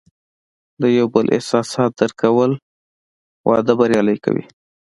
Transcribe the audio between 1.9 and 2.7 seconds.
درک کول،